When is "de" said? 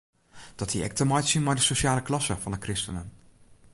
1.59-1.65, 2.59-2.61